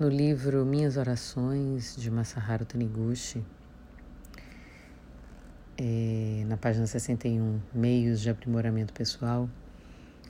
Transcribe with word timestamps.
No 0.00 0.08
livro 0.08 0.64
Minhas 0.64 0.96
Orações, 0.96 1.94
de 1.94 2.10
Masaharu 2.10 2.64
Taniguchi, 2.64 3.44
é, 5.76 6.42
na 6.46 6.56
página 6.56 6.86
61, 6.86 7.60
Meios 7.74 8.22
de 8.22 8.30
Aprimoramento 8.30 8.94
Pessoal, 8.94 9.46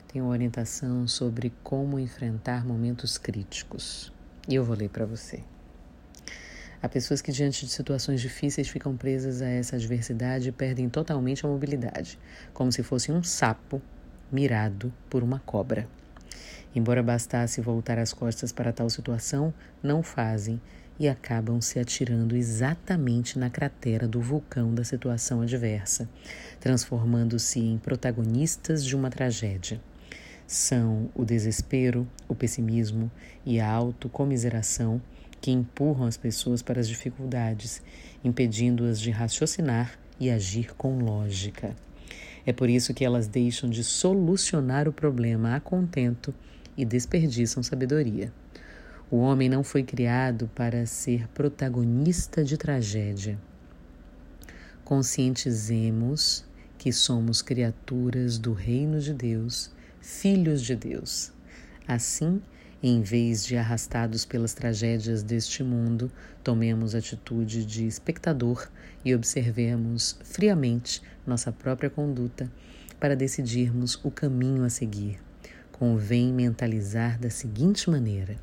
tem 0.09 0.21
uma 0.21 0.31
orientação 0.31 1.07
sobre 1.07 1.53
como 1.63 1.97
enfrentar 1.97 2.65
momentos 2.65 3.17
críticos. 3.17 4.11
E 4.45 4.55
eu 4.55 4.65
vou 4.65 4.75
ler 4.75 4.89
para 4.89 5.05
você. 5.05 5.41
Há 6.83 6.89
pessoas 6.89 7.21
que, 7.21 7.31
diante 7.31 7.65
de 7.65 7.71
situações 7.71 8.19
difíceis, 8.19 8.67
ficam 8.67 8.97
presas 8.97 9.41
a 9.41 9.47
essa 9.47 9.77
adversidade 9.77 10.49
e 10.49 10.51
perdem 10.51 10.89
totalmente 10.89 11.45
a 11.45 11.49
mobilidade, 11.49 12.19
como 12.53 12.73
se 12.73 12.83
fosse 12.83 13.09
um 13.09 13.23
sapo 13.23 13.81
mirado 14.29 14.93
por 15.09 15.23
uma 15.23 15.39
cobra. 15.39 15.87
Embora 16.73 17.03
bastasse 17.03 17.59
voltar 17.59 17.99
as 17.99 18.13
costas 18.13 18.51
para 18.51 18.71
tal 18.71 18.89
situação, 18.89 19.53
não 19.83 20.01
fazem 20.01 20.59
e 20.97 21.07
acabam 21.07 21.59
se 21.59 21.79
atirando 21.79 22.35
exatamente 22.35 23.37
na 23.37 23.49
cratera 23.49 24.07
do 24.07 24.21
vulcão 24.21 24.73
da 24.73 24.83
situação 24.83 25.41
adversa, 25.41 26.07
transformando-se 26.59 27.59
em 27.59 27.77
protagonistas 27.77 28.85
de 28.85 28.95
uma 28.95 29.09
tragédia. 29.09 29.81
São 30.47 31.09
o 31.15 31.25
desespero, 31.25 32.07
o 32.27 32.35
pessimismo 32.35 33.11
e 33.45 33.59
a 33.59 33.69
autocomiseração 33.69 35.01
que 35.41 35.51
empurram 35.51 36.05
as 36.05 36.17
pessoas 36.17 36.61
para 36.61 36.79
as 36.79 36.87
dificuldades, 36.87 37.81
impedindo-as 38.23 38.99
de 38.99 39.09
raciocinar 39.11 39.97
e 40.19 40.29
agir 40.29 40.73
com 40.75 40.99
lógica. 40.99 41.75
É 42.45 42.53
por 42.53 42.69
isso 42.69 42.93
que 42.93 43.03
elas 43.03 43.27
deixam 43.27 43.69
de 43.69 43.83
solucionar 43.83 44.87
o 44.87 44.93
problema 44.93 45.55
a 45.55 45.59
contento 45.59 46.33
e 46.77 46.85
desperdiçam 46.85 47.61
sabedoria. 47.61 48.31
O 49.09 49.17
homem 49.17 49.49
não 49.49 49.61
foi 49.63 49.83
criado 49.83 50.49
para 50.55 50.85
ser 50.85 51.27
protagonista 51.29 52.43
de 52.43 52.57
tragédia. 52.57 53.37
Conscientizemos 54.85 56.45
que 56.77 56.93
somos 56.93 57.41
criaturas 57.41 58.37
do 58.37 58.53
reino 58.53 59.01
de 59.01 59.13
Deus, 59.13 59.69
filhos 59.99 60.61
de 60.61 60.75
Deus. 60.75 61.33
Assim, 61.85 62.41
em 62.81 63.01
vez 63.01 63.45
de 63.45 63.57
arrastados 63.57 64.23
pelas 64.23 64.53
tragédias 64.53 65.21
deste 65.21 65.63
mundo, 65.63 66.09
tomemos 66.41 66.95
atitude 66.95 67.65
de 67.65 67.85
espectador 67.85 68.69
e 69.03 69.13
observemos 69.13 70.17
friamente 70.23 71.01
nossa 71.27 71.51
própria 71.51 71.89
conduta 71.89 72.49
para 72.97 73.15
decidirmos 73.15 73.99
o 74.03 74.09
caminho 74.09 74.63
a 74.63 74.69
seguir 74.69 75.19
convém 75.81 76.31
mentalizar 76.31 77.17
da 77.17 77.31
seguinte 77.31 77.89
maneira: 77.89 78.35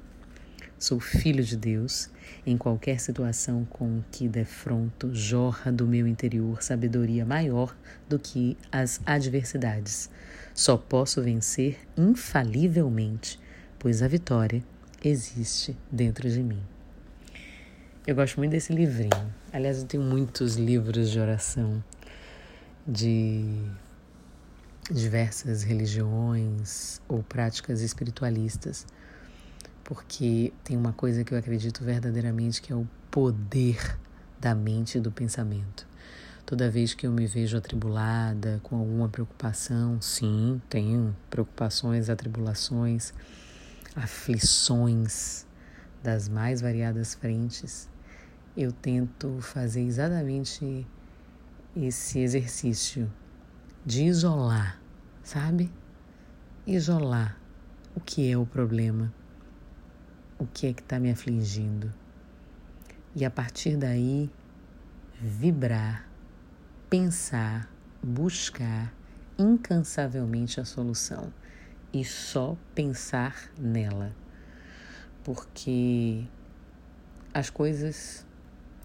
Sou 0.76 0.98
filho 0.98 1.44
de 1.44 1.56
Deus, 1.56 2.10
em 2.44 2.58
qualquer 2.58 2.98
situação 2.98 3.64
com 3.64 4.02
que 4.10 4.26
defronto, 4.26 5.14
jorra 5.14 5.70
do 5.70 5.86
meu 5.86 6.08
interior 6.08 6.60
sabedoria 6.64 7.24
maior 7.24 7.76
do 8.08 8.18
que 8.18 8.58
as 8.72 9.00
adversidades. 9.06 10.10
Só 10.52 10.76
posso 10.76 11.22
vencer 11.22 11.78
infalivelmente, 11.96 13.38
pois 13.78 14.02
a 14.02 14.08
vitória 14.08 14.60
existe 15.04 15.76
dentro 15.92 16.28
de 16.28 16.42
mim. 16.42 16.60
Eu 18.04 18.16
gosto 18.16 18.38
muito 18.38 18.50
desse 18.50 18.72
livrinho. 18.72 19.32
Aliás, 19.52 19.78
eu 19.78 19.86
tenho 19.86 20.02
muitos 20.02 20.56
livros 20.56 21.08
de 21.08 21.20
oração 21.20 21.84
de 22.84 23.44
diversas 24.90 25.62
religiões 25.62 27.00
ou 27.06 27.22
práticas 27.22 27.80
espiritualistas, 27.80 28.86
porque 29.84 30.52
tem 30.64 30.76
uma 30.76 30.92
coisa 30.92 31.24
que 31.24 31.32
eu 31.34 31.38
acredito 31.38 31.84
verdadeiramente 31.84 32.62
que 32.62 32.72
é 32.72 32.76
o 32.76 32.88
poder 33.10 33.98
da 34.40 34.54
mente 34.54 34.98
e 34.98 35.00
do 35.00 35.12
pensamento. 35.12 35.86
Toda 36.46 36.70
vez 36.70 36.94
que 36.94 37.06
eu 37.06 37.12
me 37.12 37.26
vejo 37.26 37.58
atribulada, 37.58 38.58
com 38.62 38.76
alguma 38.76 39.08
preocupação, 39.08 40.00
sim, 40.00 40.62
tenho 40.70 41.14
preocupações, 41.28 42.08
atribulações, 42.08 43.12
aflições 43.94 45.46
das 46.02 46.28
mais 46.28 46.62
variadas 46.62 47.12
frentes, 47.14 47.88
eu 48.56 48.72
tento 48.72 49.38
fazer 49.42 49.82
exatamente 49.82 50.86
esse 51.76 52.18
exercício 52.20 53.12
de 53.84 54.04
isolar, 54.04 54.80
sabe? 55.22 55.70
Isolar 56.66 57.38
o 57.94 58.00
que 58.00 58.30
é 58.30 58.36
o 58.36 58.46
problema, 58.46 59.12
o 60.38 60.46
que 60.46 60.66
é 60.66 60.72
que 60.72 60.82
está 60.82 61.00
me 61.00 61.10
afligindo. 61.10 61.92
E 63.14 63.24
a 63.24 63.30
partir 63.30 63.76
daí, 63.76 64.30
vibrar, 65.20 66.08
pensar, 66.88 67.68
buscar 68.02 68.92
incansavelmente 69.38 70.60
a 70.60 70.64
solução 70.64 71.32
e 71.92 72.04
só 72.04 72.56
pensar 72.74 73.50
nela. 73.58 74.14
Porque 75.24 76.24
as 77.34 77.50
coisas 77.50 78.26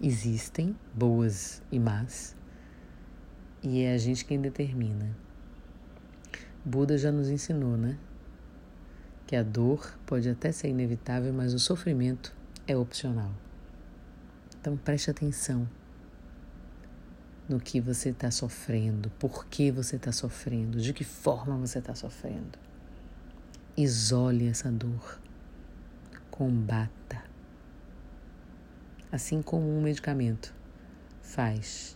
existem, 0.02 0.76
boas 0.94 1.62
e 1.72 1.80
más, 1.80 2.36
e 3.64 3.82
é 3.82 3.94
a 3.94 3.98
gente 3.98 4.26
quem 4.26 4.42
determina. 4.42 5.16
Buda 6.66 6.98
já 6.98 7.12
nos 7.12 7.30
ensinou, 7.30 7.78
né? 7.78 7.98
Que 9.26 9.38
a 9.38 9.44
dor 9.44 9.98
pode 10.06 10.30
até 10.30 10.52
ser 10.52 10.68
inevitável, 10.68 11.34
mas 11.34 11.54
o 11.54 11.60
sofrimento 11.60 12.36
é 12.68 12.76
opcional. 12.76 13.32
Então 14.60 14.76
preste 14.76 15.10
atenção 15.10 15.68
no 17.48 17.60
que 17.60 17.80
você 17.80 18.10
está 18.10 18.30
sofrendo, 18.32 19.10
por 19.12 19.46
que 19.46 19.72
você 19.72 19.96
está 19.96 20.12
sofrendo, 20.12 20.80
de 20.80 20.94
que 20.94 21.04
forma 21.04 21.58
você 21.58 21.80
está 21.80 21.96
sofrendo. 21.96 22.60
Isole 23.76 24.48
essa 24.48 24.72
dor, 24.72 25.20
combata. 26.30 27.24
Assim 29.12 29.42
como 29.42 29.70
um 29.70 29.82
medicamento 29.82 30.54
faz, 31.22 31.96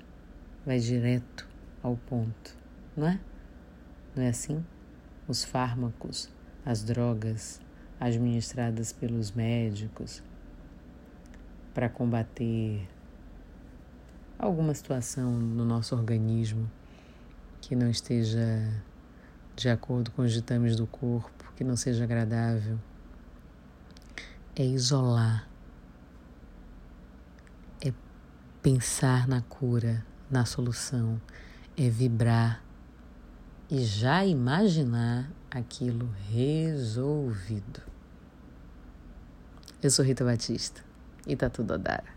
vai 0.66 0.79
direto 0.79 1.47
ao 1.87 1.95
ponto, 1.95 2.55
não 2.95 3.07
é? 3.07 3.19
Não 4.15 4.23
é 4.23 4.29
assim? 4.29 4.63
Os 5.27 5.43
fármacos, 5.43 6.29
as 6.65 6.83
drogas 6.83 7.61
administradas 7.99 8.91
pelos 8.91 9.31
médicos 9.31 10.21
para 11.73 11.89
combater 11.89 12.87
alguma 14.37 14.73
situação 14.73 15.31
no 15.31 15.63
nosso 15.63 15.95
organismo 15.95 16.69
que 17.61 17.75
não 17.75 17.89
esteja 17.89 18.83
de 19.55 19.69
acordo 19.69 20.11
com 20.11 20.21
os 20.21 20.33
ditames 20.33 20.75
do 20.75 20.85
corpo, 20.85 21.51
que 21.55 21.63
não 21.63 21.75
seja 21.75 22.03
agradável, 22.03 22.77
é 24.55 24.63
isolar, 24.63 25.47
é 27.81 27.91
pensar 28.61 29.27
na 29.27 29.41
cura, 29.41 30.05
na 30.29 30.45
solução, 30.45 31.19
é 31.77 31.89
vibrar 31.89 32.63
e 33.69 33.83
já 33.83 34.25
imaginar 34.25 35.29
aquilo 35.51 36.09
resolvido. 36.29 37.81
Eu 39.81 39.91
sou 39.91 40.03
Rita 40.03 40.25
Batista 40.25 40.83
e 41.27 41.35
tá 41.35 41.49
tudo 41.49 41.75
a 41.75 41.77
dar. 41.77 42.16